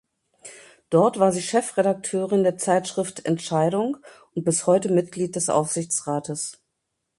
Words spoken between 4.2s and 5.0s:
und bis heute